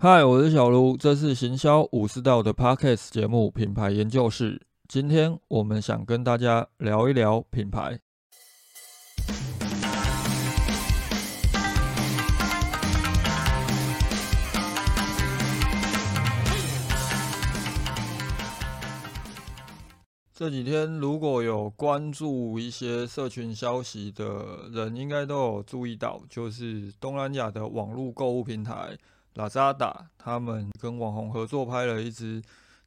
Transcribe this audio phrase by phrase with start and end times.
[0.00, 4.62] 嗨，我是小卢，这是行销武士道的 Podcast 节目品牌研究室。
[4.86, 7.98] 今天我们想跟大家聊一聊品牌。
[20.32, 28.96] 这几天如果有关注一些社群消息的人，应该都有注意到，就是东南亚的网络购物平台。
[29.38, 32.42] 拉扎达他们跟网红合作拍了一支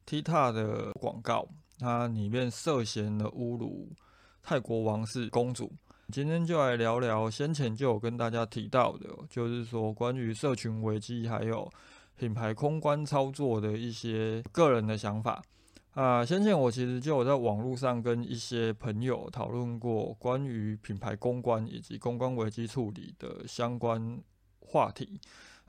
[0.06, 3.88] TikTok 的广告，它里面涉嫌了侮辱
[4.42, 5.72] 泰国王室公主。
[6.12, 11.66] 今天就来聊聊先前就有跟大家提到的，就是说关于社群危机还有
[12.18, 15.42] 品牌公关操作的一些个人的想法
[15.94, 16.22] 啊。
[16.22, 24.20] 先前我其实就有在网络上跟一些朋友讨论过关于品牌公关以及公关危机处理的相关
[24.60, 25.18] 话题。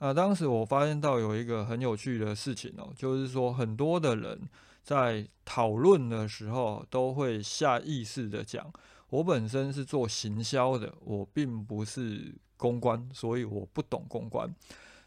[0.04, 4.38] 啊，当时我发现到有一个很有趣的事情哦，就是说很多的人
[4.84, 8.70] 在讨论的时候都会下意识的讲，
[9.10, 14.54] 我本身是做行销的，我并不是公关，所以我不懂公关。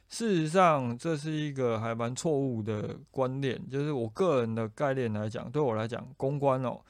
[0.09, 6.81] 事实上，这是一个还蛮错误的观念，就是我个人的概念来讲，对我来讲，公关哦。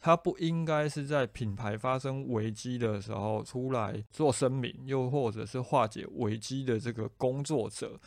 [0.00, 7.98] 他不应该是在品牌发生危机的时候出来做声明，又或者是化解危机的这个工作者。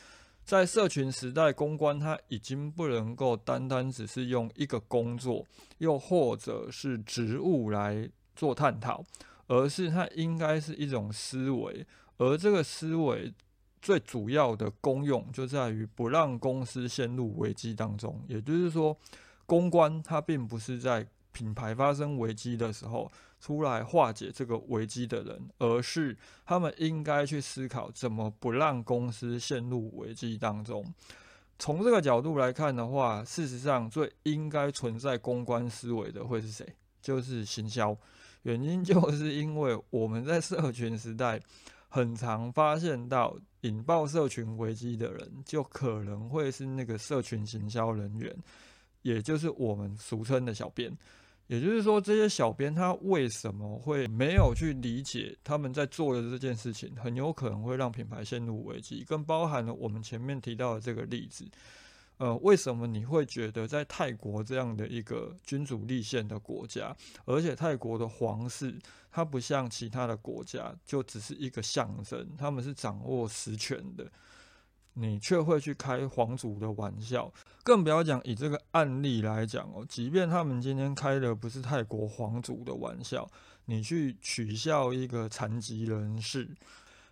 [0.46, 5.46] 在社群时代，公关他已经不能够单单只是用一个工作，
[5.78, 9.04] 又或者是职务来做探讨，
[9.46, 11.86] 而是它应该是一种思维。
[12.18, 13.32] 而这个思维
[13.80, 18.20] 最主要的功用就在于不让公司陷入危机当中。
[18.28, 18.98] 也就是说，
[19.46, 21.06] 公关它并不是在
[21.40, 23.10] 品牌发生危机的时候，
[23.40, 30.84] 出来化解这个危机的人，而是他们应该去思考怎么不让公司陷入危机当中。
[31.58, 36.76] 从这个角度来看的话，事实上最应该存在公关思维的会是谁？
[37.02, 37.98] 就是行销。
[38.42, 41.40] 原因就是因为我们在社群时代，
[41.88, 48.36] 很常发现到引爆社群危机的人，就可能会是那个社群行销人员。
[49.02, 50.92] 也就是我们俗称的小编，
[51.50, 61.44] 也就是说，这些小编他为什么会没有去理解他们在做的这件事情，很有可能会让品牌陷入危机，更包含了我们前面提到的这个例子。
[62.18, 66.96] 呃，为什么你会觉得在泰国这样的一个君主立宪的国家，
[67.26, 68.78] 而且泰国的皇室
[69.10, 74.06] 它不像其他的国家，就只是一个象征，他们是掌握实权的。
[75.02, 77.32] 你却会去开皇族的玩笑，
[77.64, 79.86] 更不要讲以这个案例来讲哦。
[79.88, 83.26] 即便他们今天开的不是泰国皇族的玩笑，
[83.64, 86.50] 你去取笑一个残疾人士，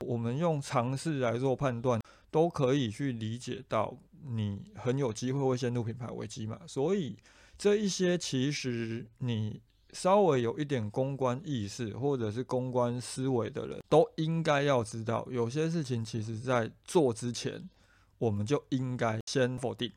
[0.02, 6.60] 我们用常识来做判断，都可以去理解到你很有机会会陷入品牌危机嘛。
[6.68, 7.16] 所以
[7.58, 9.62] 这一些其实你
[9.94, 17.70] 稍微有一点公关意识或者是公关思维的人，都应该要知道，有些事情其实在做之前。
[18.18, 19.92] 我们就应该先否定，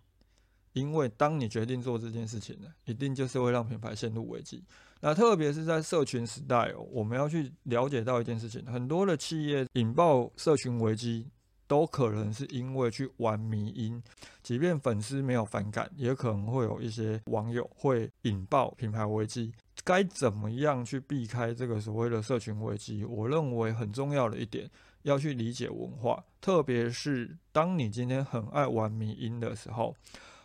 [0.72, 4.62] 因为当你决定做这件事情呢，一定就是会让品牌陷入危机。
[5.00, 11.26] 那特别是在社群时代哦，我们要去了解到一件事情：很多的企业引爆社群危机，
[11.66, 14.02] 都可能是因为去玩迷音，
[14.42, 19.52] 即便粉丝没有反感，也可能会有一些网友会引爆品牌危机。
[19.82, 23.02] 该怎么样去避开这个所谓的社群危机？
[23.02, 24.70] 我认为很重要的一点。
[25.02, 29.94] 要去理解文化，特别是当你今天很爱玩迷音的时候，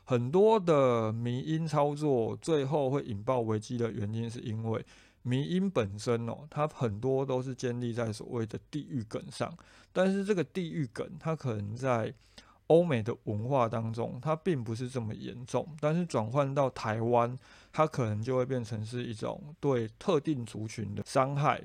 [0.04, 4.86] 很多的迷音操作最后会引爆危机的原因，是因为
[5.24, 9.56] 迷音本身哦，它很多都是建立在所谓的地域梗上，
[9.92, 12.14] 但是这个地域梗，它可能在
[12.68, 17.38] 欧美的文化当中，它并不是这么严重，但是转换到台湾，
[17.74, 21.62] 它可能就会变成是一种对特定族群的伤害。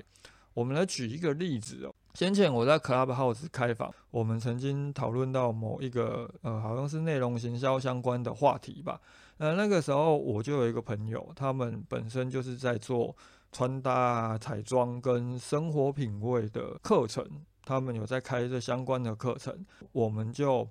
[0.53, 1.95] 我们来举一个例子哦。
[2.13, 8.99] 先前我在 Clubhouse 开房，我们曾经讨论到某一个呃，好像是内容行销相关的话题吧。
[9.37, 13.15] 呃，那个时候我就有一个朋友，他们本身就是在做
[13.51, 17.25] 穿搭、彩妆跟生活品味的课程，
[17.63, 20.67] 他们有在开这相关的课程，我们就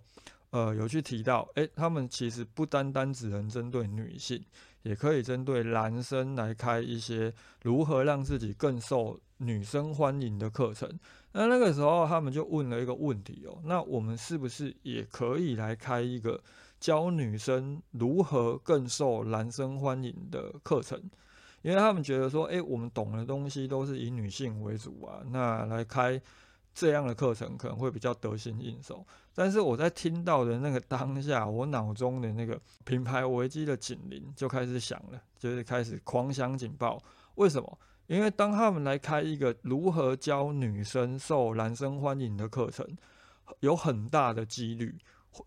[0.50, 4.44] 呃有去提到，诶，他们其实不单单只能针对女性，
[4.82, 7.32] 也可以针对男生来开一些
[7.62, 10.88] 如何让自己更受女生欢迎的课程。
[11.32, 16.42] 那那个时候，他们就问了一个问题哦，那我们是不是也可以来开一个
[16.78, 21.00] 教女生如何更受男生欢迎的课程？
[21.62, 26.20] 因为他们觉得说，诶，我们懂的东西都是以女性为主啊，那来开
[26.74, 29.06] 这样的课程可能会比较得心应手。
[29.34, 37.00] 但是我在听到的那个当下，我脑中的那个品牌危机的警铃就开始响了，就是开始狂响警报。
[37.36, 37.78] 为什么？
[38.10, 42.84] 因为当他们来开一个如何教女生受男生欢迎的课程，
[43.60, 44.98] 有很大的几率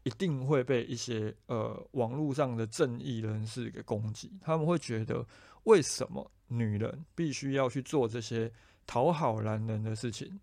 [0.04, 4.31] 一定会被一些呃网络上的正义人士给攻击。
[4.42, 5.27] 他们会觉得，
[5.65, 8.50] 为什么女人必须要去做这些
[8.88, 10.39] 讨好男人的事情？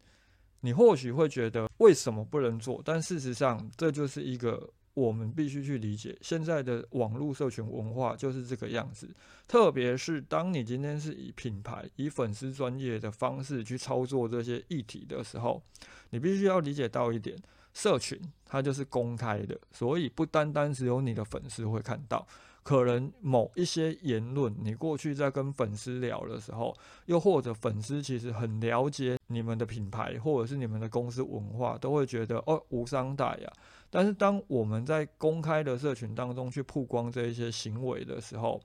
[0.61, 2.83] 你或许会觉得为什么不能做？
[2.85, 4.69] 但事实上，这就是一个
[5.01, 9.09] 我们必须去理解现在的网络社群文化就是这个样子。
[9.49, 15.63] 特别是当你今天是以品牌、以粉丝专业的方式去操作这些议题的时候，
[16.11, 17.37] 你必须要理解到一点：
[17.73, 22.27] 社群它就是公开的，所以不单单只有你的粉丝会看到。
[22.63, 26.77] 可能某一些言论，你过去在跟粉丝聊的时候，
[27.07, 33.51] 又或者粉丝其实很了解你们的品牌或者是你们的公司文化，都会觉得哦无伤大雅。
[33.91, 38.61] 但是当我们在公开的社群当中去曝光这一些行为的时候，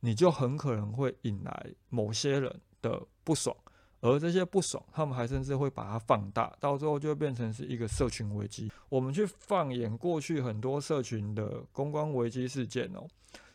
[0.00, 3.56] 你就很可能会引来某些人的不爽。
[4.00, 8.70] 而这些不爽，他们还甚至会把它放大，到最后就会变成是一个社群危机。
[8.88, 13.06] 我们去放眼过去很多社群的公关危机事件哦，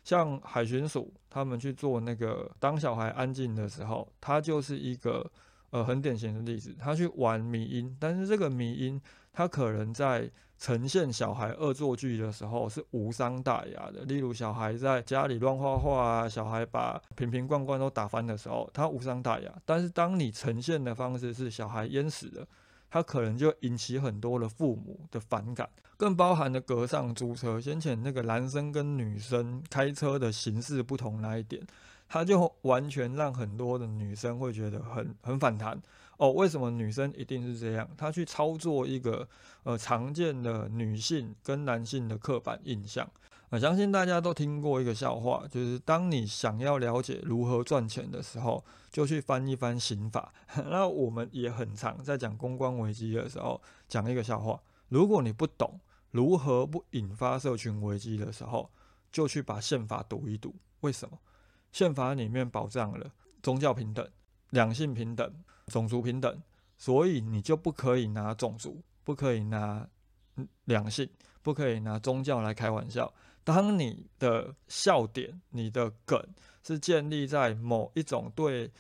[0.03, 5.31] 像海巡署他们去做那个当小孩安静的时候，它就是一个
[5.69, 6.75] 呃很典型的例子。
[6.79, 8.99] 他去玩迷音，但是这个迷音
[9.33, 10.29] 他可能在。
[10.61, 19.51] 呈现小孩恶作剧的时候是无伤大雅的，例如小孩在家里乱画画啊，小孩把瓶瓶罐罐都打翻的时候，他无伤大雅。
[19.65, 22.47] 但是当你呈现的方式是小孩淹死了，
[22.91, 25.67] 他可能就引起很多的父母的反感，
[25.97, 31.65] 更包含了隔上租车，先前那个男生跟女生开车的形式不同那一点，
[32.07, 35.81] 他就完全让很多的女生会觉得很很反弹。
[36.21, 37.89] 哦，为什么女生一定是这样？
[37.97, 39.27] 她去操作一个
[39.63, 43.09] 呃常见的女性跟男性的刻板印象。
[43.49, 50.31] 我相信大家都听过一个笑话，就是当你想要了解如何赚钱的时候，就去翻一翻刑法。
[50.69, 55.79] 那我们也很常在讲公关危机的时候讲一个笑话：如果你不懂
[56.11, 58.69] 如何不引发社群危机的时候，
[59.11, 60.53] 就去把宪法读一读。
[60.81, 61.17] 为什么？
[61.71, 64.07] 宪法里面保障了宗教平等、
[64.51, 65.33] 两性平等。
[65.71, 66.41] 种族平等，
[66.77, 69.87] 所以你就不可以拿种族，不可以拿
[70.65, 71.09] 两性，
[71.41, 73.11] 不可以拿宗教来开玩笑。
[73.43, 76.23] 当你的笑点、你的梗
[76.63, 78.71] 是建立在某一种对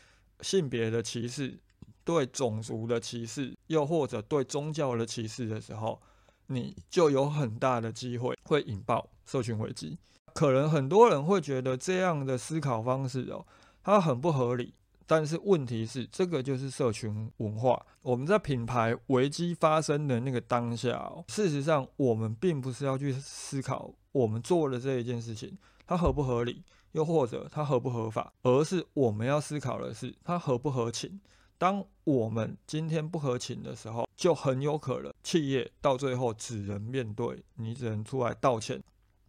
[0.41, 1.59] 性别的歧视、
[2.03, 5.99] 对种族的歧视，又或者对宗教的歧视的时候，
[6.45, 9.97] 你就有很大的机会会引爆社群危机。
[10.33, 13.45] 可能很多人会觉得这样的思考方式哦，
[13.83, 14.73] 它很不合理。
[15.05, 17.85] 但是问题是，这个就是社群文化。
[18.01, 26.63] 我们在品牌危机发生的那个当下，事实上我们并不是要去思考我们做的这一件事情它合不合理，
[26.93, 31.19] 又或者它合不合法，而是我们要思考的是它合不合情。
[31.57, 38.81] 当我们今天不合情的时候，就很有可能企业到最后只能面对，你只能出来道歉。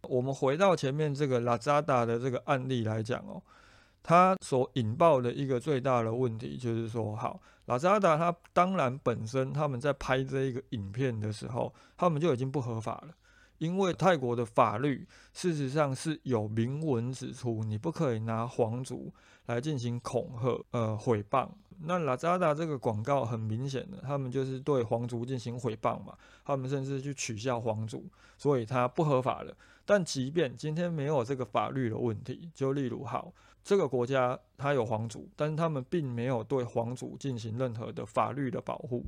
[0.09, 3.41] 我们回到前面这个拉扎达的这个案例来讲哦。
[4.03, 13.15] 它所引爆的一个最大的问题就是说，好，拉扎达他当然本身他们在拍这一个影片的时候，他们就已经不合法了，
[13.59, 19.13] 因为泰国的法律事实上是有明文指出，你不可以拿皇族
[19.45, 21.47] 来进行恐吓、呃毁谤。
[21.85, 28.05] 那拉扎达这个广告很明显的，他们就是对皇族进行毁谤嘛，他们甚至去取笑皇族，
[28.37, 29.55] 所以它不合法了。
[29.85, 33.31] 但即便今天没有这个法律的问题，就例如好。
[33.63, 39.05] 这个国家它有皇族，但是他们并没有对皇族进行任何的法律的保护。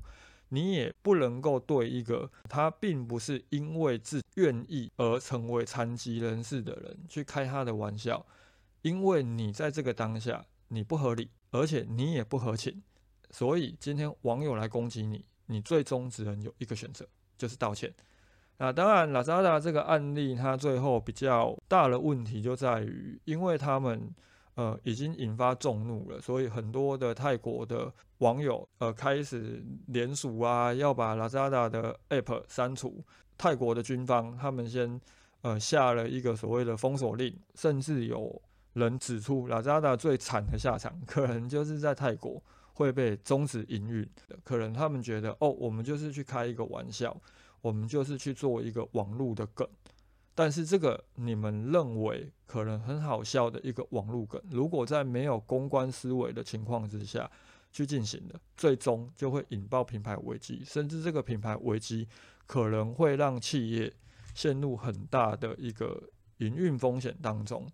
[0.49, 8.23] 你也不能够对一个他并不是因为自愿意而成为残疾人士的人去开他的玩笑，
[8.83, 12.81] 因为你在这个当下你不合理，而且你也不合情，
[13.31, 17.07] 所以今天网友来攻击你，你最终只能有一个选择，
[17.37, 17.91] 就是道歉。
[18.59, 24.13] 那当然，拉扎达这个案例，它最后比较大的问题就在于，因为他们。
[24.55, 33.03] 呃，已经引发众怒了，所以很多的泰国的网友呃开始联署啊，要把 Lazada 的 App 删除。
[33.37, 34.99] 泰国的军方他们先
[35.41, 38.41] 呃下了一个所谓的封锁令，甚至有
[38.73, 42.41] 人指出 Lazada 最惨的下场，可能就是在泰国
[42.73, 44.09] 会被终止营运。
[44.43, 47.15] 可能他们觉得哦，我们就是去开一个玩笑，
[47.59, 49.67] 我们就是去做一个网络的梗。
[50.35, 57.31] 但是这个你们认为可能很好笑的一个网络梗，如果在没有公关思维的情况之下，
[57.71, 62.07] 去进行的，最终就会引爆品牌危机，甚至这个品牌危机
[62.45, 63.91] 可能会让企业
[64.33, 67.65] 陷入很大的一个营运风险当中。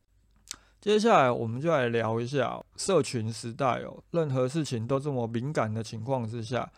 [0.80, 6.72] 接下来，我们就来聊一下社群时代哦，任何事情都这么敏感的情况之下，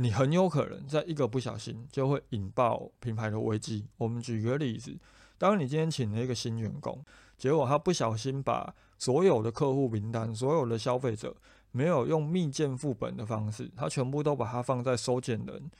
[0.00, 3.86] 你很有可能在一个不小心就会引爆品牌的危机。
[3.98, 4.96] 我们举个例子，
[5.36, 7.04] 当你今天请了一个新员工，
[7.36, 11.36] 结果他不小心把所有的客户名单、所有的消费者
[11.70, 15.70] 没有用密件副本的方式，他全部都把它放在收件人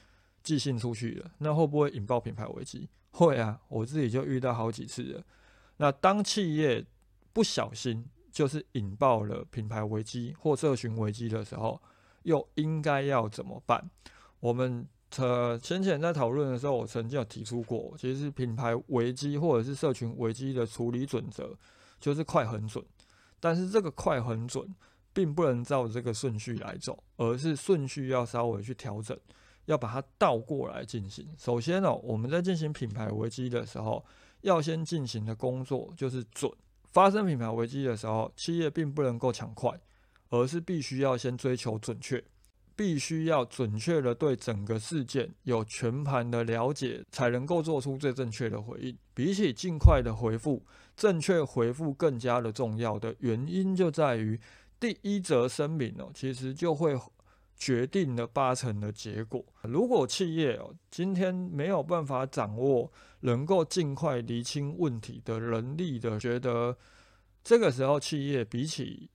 [0.43, 2.91] 寄信出去了，那会不会引爆品牌危机？
[3.13, 5.25] 会啊，我自己就遇到好几次了。
[5.79, 6.85] 那当企业
[7.33, 11.81] 不小心就是引爆了品牌危机或社群危机的时候，
[12.23, 13.91] 又应该要怎么办？
[14.41, 14.87] 我们
[15.17, 21.57] 呃先前在讨论的时候，我曾经有提出过，其实品牌危机或者是社群危机的处理准则
[21.99, 22.85] 就是快很准，
[23.39, 24.75] 但是这个快很准
[25.13, 29.19] 并不能照这个顺序来走，而是顺序要稍微去调整，
[29.67, 31.27] 要把它倒过来进行。
[31.37, 34.05] 首先呢，我们在进行品牌危机的时候，
[34.43, 36.51] 要先进行的工作就是准。
[36.93, 39.79] 发生品牌危机的时候，企业并不能够抢快，
[40.31, 42.25] 而是必须要先追求准确，
[42.75, 48.97] 必须要准确的对整个事件有全盘的了解，才能够做出最正确的回应。
[49.13, 50.65] 比起尽快的回复，
[50.97, 54.41] 正确回复更加的重要的原因就在于，
[54.81, 56.99] 第一则声明哦，其实就会。
[57.61, 59.45] 决定了八成的结果。
[59.65, 66.75] 如果企业哦今天没有办法掌握能够尽快厘清问题的能力的，觉得
[67.45, 69.11] 这个时候企业比起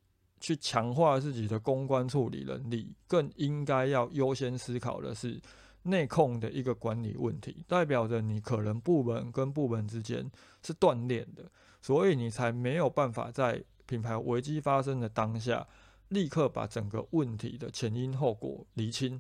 [0.46, 5.42] 去强化自己的公关处理能力，更应该要优先思考的是
[5.82, 10.30] 内控的一个管理问题，代表着你可能部门跟部门之间
[10.62, 11.50] 是断裂的，
[11.82, 15.68] 所以你才没有办法在品牌危机发生的当下。
[16.10, 19.20] 立刻把整个问题的前因后果厘清。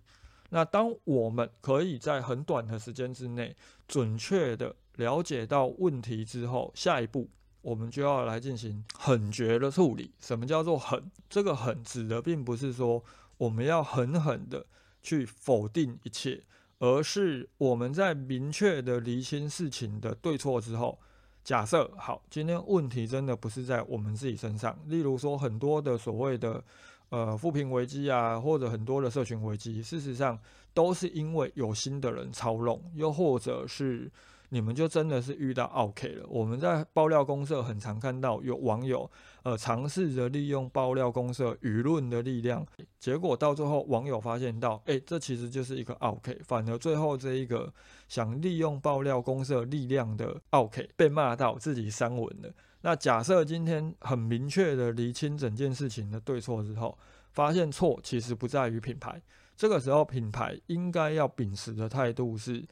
[0.51, 3.55] 那当我们可以在很短的时间之内
[3.87, 7.27] 准确的了解到问题之后，下一步
[7.65, 10.11] 我们就要来进行狠绝的处理。
[10.19, 11.11] 什么叫做狠？
[11.27, 13.03] 这个狠指的并不是说
[13.37, 14.63] 我们要狠狠的
[15.01, 16.43] 去否定一切，
[16.77, 20.99] 而是我们在明确的厘清事情的对错之后。
[21.43, 24.77] 假设好，今天问题真的不是在我们自己身上。
[24.85, 26.63] 例如说，很多的所谓的
[27.09, 30.39] 呃扶贫危机啊，或者很多的社群危机，事实上
[30.71, 34.11] 都是因为有心的人操弄，又或者是。
[34.49, 36.25] 你们就真的是遇到 OK 了。
[36.27, 39.09] 我们在爆料公社很常看到有网友
[39.43, 42.65] 呃尝试着利用爆料公社舆论的力量，
[42.99, 47.73] 结果到最后网友发现到，哎，这其实就是一个 OK，反而最后这一个
[48.07, 52.53] 想利用爆料公社力量的 OK 被骂到自己删文了。
[52.81, 56.97] 那假设今天很明确的厘清整件事情的对错之后，
[57.31, 59.21] 发现错其实不在于品牌，
[59.57, 62.63] 这个时候品牌应该要秉持的态度是。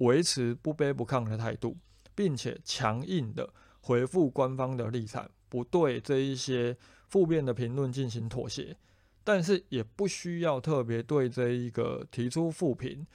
[0.00, 1.76] 维持不卑不亢的态度，
[2.14, 3.48] 并且强硬的
[3.80, 6.76] 回复官方的立场，不对这一些
[7.08, 8.76] 负面的评论进行妥协，
[9.24, 13.06] 但是也不需要特别对这一个提出负评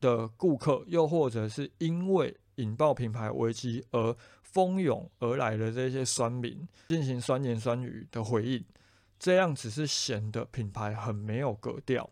[0.00, 8.64] 的顾客，又或者是因为引爆品牌危机而蜂拥而来的这些酸民进行酸言酸语的回应，
[9.18, 12.08] 这样只是显得品牌很没有格调。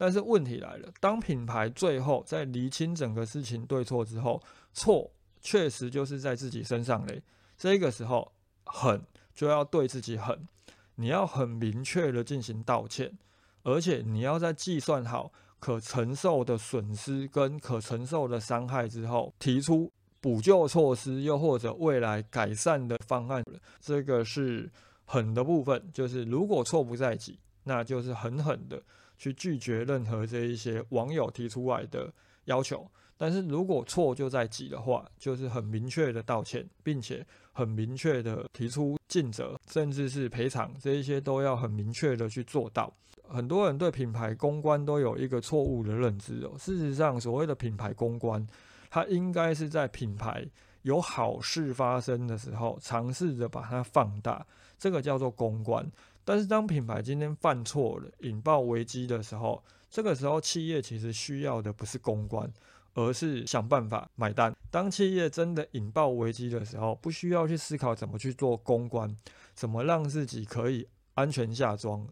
[0.00, 4.42] 但是问题来了，当品牌最后在厘清整个事情对错之后，
[4.72, 5.10] 错
[5.42, 7.22] 确实就是在自己身上嘞。
[7.58, 8.32] 这个时候
[8.64, 9.02] 狠
[9.34, 10.48] 就要对自己狠，
[10.94, 13.18] 你要很明确的进行道歉，
[13.62, 23.44] 而且你要在计算好可承受的损失跟可承受的伤害之后，提出补救措施，又或者未来改善的方案。
[23.82, 24.72] 这个是
[25.04, 28.82] 狠的部分，就是如果错不在己，那就是狠狠的。
[29.20, 32.10] 去拒绝任何这一些网友提出来的
[32.46, 42.90] 要求，但是如果错就在己的话，就是很明确的道歉，并且很明确的提出尽责，甚至是赔偿，这一些都要很明确的去做到。
[43.28, 48.44] 很多人对品牌公关都有一个错误的认知哦，事实上，所谓的品牌公关，
[48.88, 50.44] 它应该是在品牌
[50.80, 54.44] 有好事发生的时候，尝试着把它放大，
[54.78, 55.86] 这个叫做公关。
[56.30, 59.60] 但是当品牌今天犯错了，引爆危机的时候，
[59.90, 62.48] 这个时候企业其实需要的不是公关，
[62.94, 64.54] 而是想办法买单。
[64.70, 69.12] 当企业真的引爆危机的时候，不需要去思考怎么去做公关，
[69.54, 72.06] 怎么让自己可以安全下装，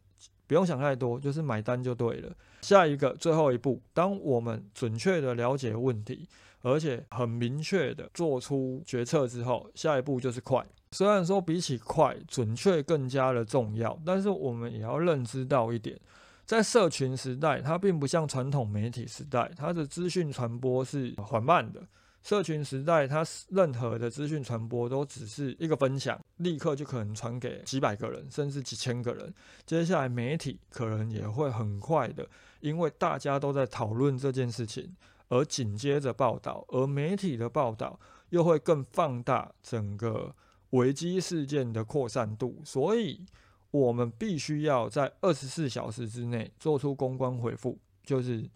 [0.48, 2.34] 不用想太多，就是买单就对了。
[2.62, 6.28] 下一个最后一步，当我们准确的了解问题，
[6.62, 10.66] 而且很明确的做出决策之后，下一步就是快。
[10.92, 15.98] 虽然说比起快，准确更加的重要，但是我们也要认知到一点，
[16.46, 21.82] 在社群时代，它并不像传统媒体时代，它的资讯传播是缓慢的。
[22.20, 29.32] 社群时代，它任何的资讯传播都只是一个分享，立刻就可能传给几百个人，甚至几千个人。
[29.64, 32.28] 接下来，媒体可能也会很快的，
[32.60, 34.94] 因为大家都在讨论这件事情，
[35.28, 37.98] 而紧接着报道，而媒体的报道
[38.30, 40.34] 又会更放大整个
[40.70, 43.24] 危机事件的扩散度，所以。
[43.70, 48.48] 我们必须要在二十四小时之内做出公关回复，就是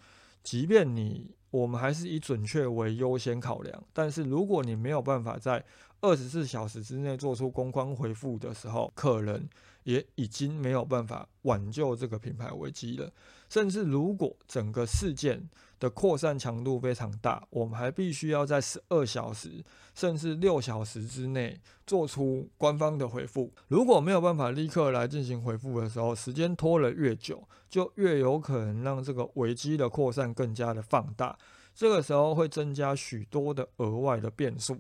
[0.43, 5.63] 即便你我们还是以准确为优先考量，但是如果你没有办法在
[6.01, 9.47] 二十四小时之内做出公关回复的时候，可能
[9.85, 13.13] 也已经没有办法挽救这个品牌危机了。
[13.53, 15.47] 甚至如果整个事件
[15.79, 19.63] 的扩散强度非常大，我们还必须要在十二小时
[19.95, 23.53] 甚至六小时之内做出官方的回复。
[23.69, 31.37] 如果没有办法立刻来进行回复的时候，时间拖了越久，就越有可能让这个危机的扩散更加的放大。
[31.75, 34.79] 这个时候会增加许多的额外的变数，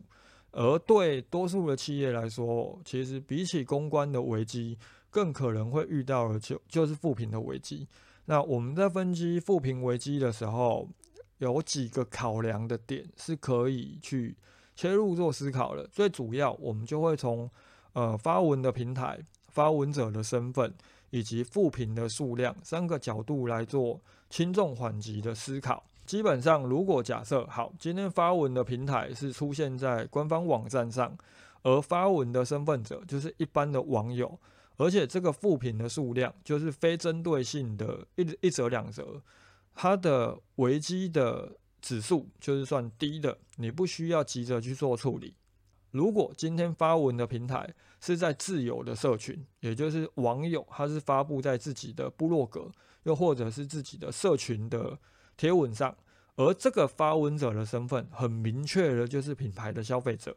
[0.52, 4.78] 而对多数的企业来说，其实比起公关的危机，
[5.10, 7.86] 更可能会遇到的就就是负评的危机。
[8.26, 10.88] 那我们在分析负评危机的时候，
[11.38, 14.36] 有几个考量的点是可以去
[14.76, 15.86] 切入做思考的。
[15.88, 17.50] 最主要，我们就会从
[17.94, 20.72] 呃发文的平台、发文者的身份
[21.10, 24.00] 以及负评的数量三个角度来做
[24.30, 25.84] 轻重缓急的思考。
[26.06, 31.16] 基本上，如果假设好，今天发文的平台是出现在官方网站上，
[31.62, 34.38] 而发文的身份者就是一般的网友。
[34.76, 39.22] 而且这个负评的数量就是非针对性的，一一折两折，
[39.74, 45.34] 它的危机的指数就是算低的，你不需要急着去做处理。
[45.90, 52.70] 如果今天发文的平台是在自由的社群，也就是网友他是发布在自己的部落格，
[53.02, 54.98] 又或者是自己的社群的
[55.36, 55.94] 贴文上，
[56.36, 60.34] 而这个发文者的身份很明确的就是品牌的消费者，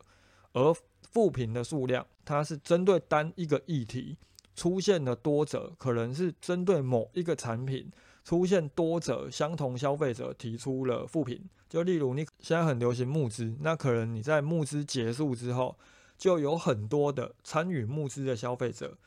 [0.56, 0.74] 而
[1.12, 4.18] 负评的数量，它是针对单一个议题
[4.56, 7.92] 出现了多者，可能是针对某一个产品
[8.24, 11.44] 出现多者相同消费者提出了负评。
[11.68, 15.78] 就例如你现在很流行募资，那可能你在募资结束之后，
[16.18, 18.98] 就有很多的参与募资的消费者，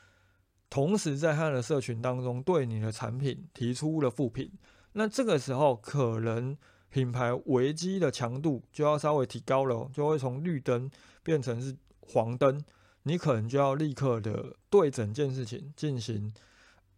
[0.68, 4.52] 同时在他的社群当中对你的产品提出了负评。
[4.92, 6.56] 那这个时候，可能
[6.90, 10.90] 品牌危机的强度就要稍微提高了，就会从绿灯
[11.22, 11.76] 变成是。
[12.10, 12.64] 黄灯，
[13.02, 16.32] 你可能就要立刻的对整件事情进行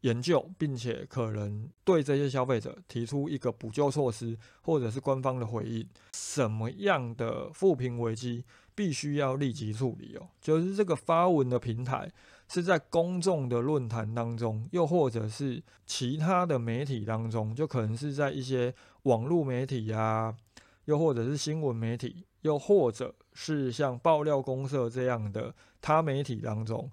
[0.02, 5.84] 研究，并且可能对这些消费者提出一个补救措施，或者是官方的回应。
[6.12, 10.28] 什么样的负评危机必须要立即处理哦？
[10.40, 12.08] 就是这个发文的平台
[12.52, 20.34] 是在公众的论坛当中，又或者是其他的媒体当中，就可能是在一些网络媒体呀，
[20.86, 22.26] 又或者是新闻媒体。
[22.42, 26.90] 又或者是像爆料公社这样的他媒体当中，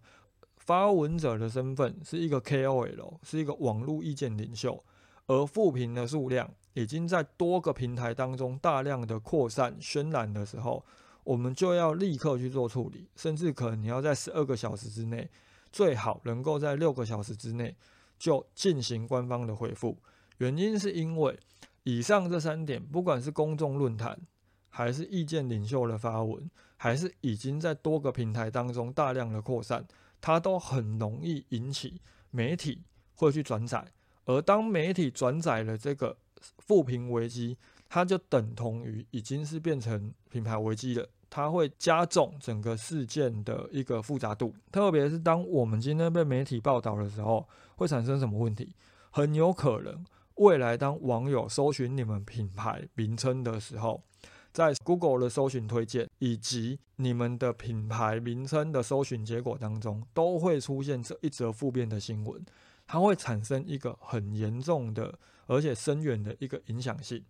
[0.58, 4.84] 发文者的身份是一个 KOL，是一个网络意见领袖，
[5.26, 10.84] 而负评的数量已经在多个平台当中大量的扩散渲染的时候，
[11.24, 15.30] 我们就要立刻去做处理，甚至可能你要在十二个小时之内，
[15.72, 17.76] 最好能够在六个小时之内
[18.18, 19.98] 就进行官方的回复。
[20.38, 21.40] 原因是因为
[21.84, 24.20] 以上这三点，不管是公众论坛。
[24.70, 29.84] 还是意见领袖的发文，还是已经在多个平台当中大量的扩散，
[30.22, 32.00] 它都很容易引起
[32.30, 32.84] 媒体
[33.16, 33.92] 会去转载。
[34.26, 36.16] 而当媒体转载了这个
[36.60, 37.58] 负评危机，
[37.90, 41.10] 它就等同于已经是变成品牌危机了。
[41.30, 48.74] 它会加重整个事件的一个复杂度，特别是当我们今天被媒体报道的时候，会产生什么问题？
[49.12, 54.04] 很有可能未来当网友搜寻你们品牌名称的时候，
[54.52, 62.46] 在 Google 的搜寻推荐以及你们的品牌名称的搜寻结果当中，都会出现这一则负面的新闻，
[62.86, 67.24] 它会产生一个很严重的而且深远的一个影响性。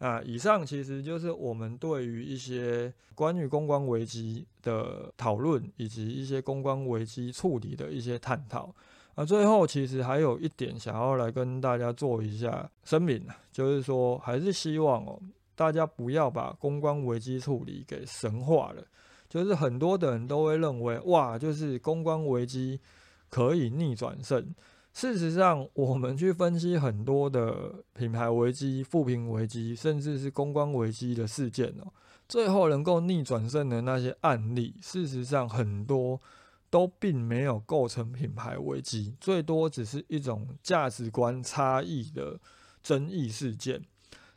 [0.00, 8.74] 啊，以上其实就是我们对于一些关于公关危机的讨论，以及一些公关危机处理的一些探讨。
[9.14, 15.20] 啊，最后其实还有一点想要来跟大家做一下声明，就是说还是希望哦。
[15.54, 18.82] 大家不要把公关危机处理给神化了，
[19.28, 22.80] 就是很多的人都会认为，哇，就是公关危机
[23.28, 24.54] 可以逆转胜。
[24.92, 31.92] 事实上，我们去分析很多的品牌危机、负评危机，甚至是公关危机的事件哦，
[32.28, 36.20] 最后能够逆转胜的那些案例，事实上很多
[36.68, 42.38] 都并没有构成品牌危机，最多只是一种价值观差异的
[42.82, 43.82] 争议事件。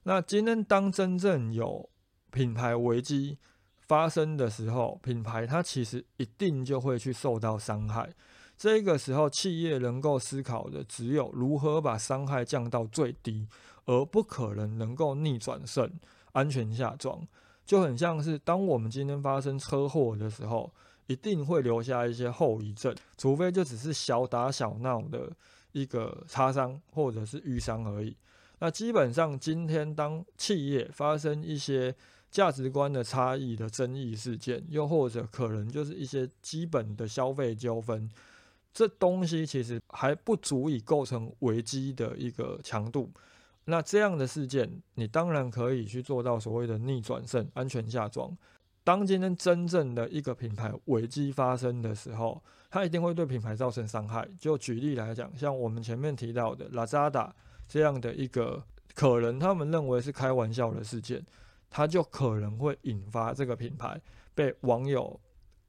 [0.04, 1.89] 那今天当真正有
[2.32, 3.38] 品牌危机
[3.80, 8.13] 发生的时候，品牌它其实一定就会去受到伤害。
[8.63, 13.45] 这个时候，企业能够思考的只有如何把伤害降到最低，
[13.84, 15.91] 而不可能能够逆转胜、
[16.32, 17.28] 安全下装。
[17.65, 20.71] 就很像是当我们今天发生车祸的时候。
[21.08, 25.30] 一定会留下一些后遗症，除非就只是小打小闹的
[25.73, 28.15] 一个擦伤或者是淤伤而已。
[28.60, 31.93] 那基本上今天当企业发生一些
[32.32, 38.10] 价值观的差异的争议事件，又或者可能就是一些基本的消费纠纷，
[38.73, 43.12] 这东西其实还不足以构成危机的一个强度。
[43.65, 48.36] 那这样的事件，你当然可以去做到所谓的逆转胜、安全下装。
[48.83, 54.27] 当今天真正的一个品牌危机发生的时候，它一定会对品牌造成伤害。
[54.38, 57.29] 就举例来讲，像我们前面提到的 Lazada
[57.69, 58.62] 这样的一个
[58.93, 61.25] 可能他们认为是开玩笑的事件，
[61.69, 64.01] 它就可能会引发这个品牌
[64.36, 65.17] 被网友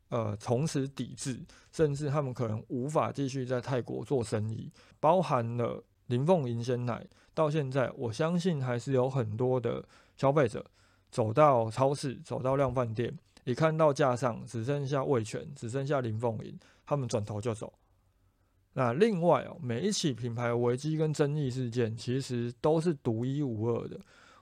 [0.08, 1.40] 呃从此抵制，
[1.72, 4.70] 甚至他们可能无法继续在泰国做生意。
[5.00, 9.84] 包含了林凤营鲜奶，到现在我相信还是有很多的
[10.16, 10.64] 消费者。
[11.10, 17.72] 走到超市，走到量贩店，一看到架上只剩下味全，只剩下林凤营，他们转头就走。
[18.72, 24.00] 那另外哦，每一起品牌危机跟争议事件，其实都是独一无二的。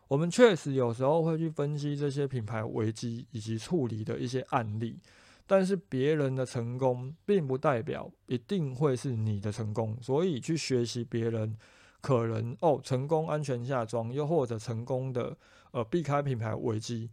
[0.09, 4.99] 我们确实有时候会去分析这些品牌危机以及处理的一些案例，
[5.53, 9.99] 但是别人的成功，并不代表一定会是你的成功。
[10.01, 11.59] 所以去学习别人。
[12.01, 15.37] 可能哦，成功安全下装，又或者成功的
[15.73, 17.11] 呃避开品牌危机，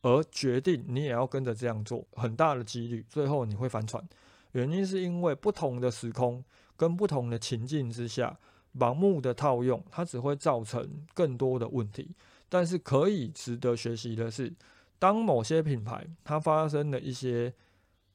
[0.00, 4.02] 而决定你也要跟着这样做，很大的几率最后你会翻船。
[4.52, 6.42] 原因是因为不同的时空
[6.76, 8.38] 跟不同的情境之下，
[8.78, 12.14] 盲目的套用，它只会造成更多的问题。
[12.48, 14.54] 但是可以值得学习的是，
[15.00, 17.52] 当某些品牌它发生了一些。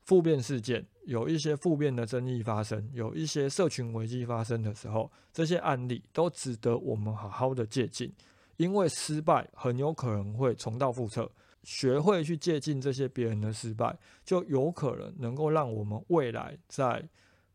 [0.08, 8.10] 负面事件有一些负面的争议发生，有一些社群危机发生的时候，这些案例都值得我们好好的借鉴，
[8.56, 11.30] 因为失败很有可能会重蹈覆辙。
[11.64, 13.94] 学会去借鉴这些别人的失败，
[14.24, 17.06] 就有可能能够让我们未来在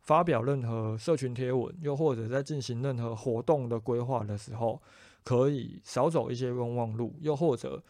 [0.03, 4.79] 发表任何社群贴文，又或者在进行任何活动的规划的时候，
[5.25, 7.83] 可以少走一些冤枉路，又或者。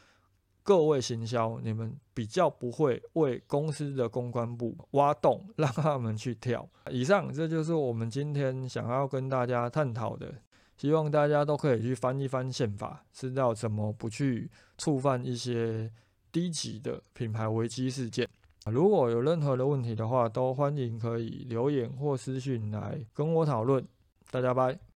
[0.64, 6.68] 各位行销，你们比较不会为公司的公关部挖洞，让他们去跳。
[6.90, 10.32] 以上这就是我们今天想要跟大家探讨的，
[10.76, 15.90] 希望大家都可以去翻一翻宪法，知道怎么不去触犯一些
[16.30, 18.28] 低级的品牌危机事件。
[18.66, 23.84] 如果有任何的问题的话，都欢迎可以留言或私讯来跟我讨论。
[24.30, 24.91] 大家拜。